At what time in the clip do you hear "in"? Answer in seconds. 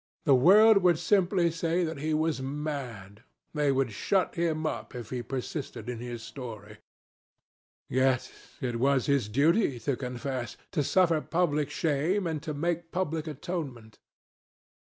5.87-5.99